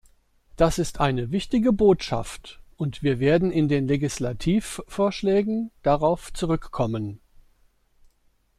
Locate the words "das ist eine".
0.55-1.29